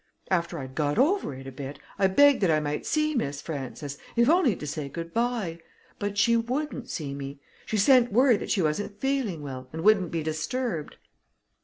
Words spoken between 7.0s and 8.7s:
me. She sent word that she